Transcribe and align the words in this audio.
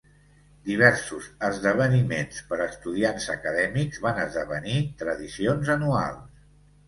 Diversos 0.67 1.25
esdeveniments 1.49 2.39
per 2.53 2.57
estudiants 2.65 3.27
acadèmics 3.35 4.01
van 4.07 4.21
esdevenir 4.23 4.79
tradicions 5.03 5.73
anuals. 5.77 6.43